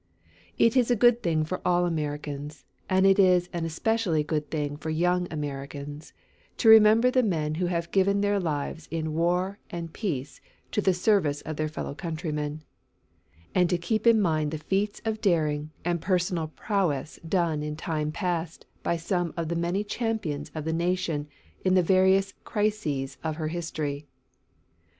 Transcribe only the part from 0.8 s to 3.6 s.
a good thing for all Americans, and it is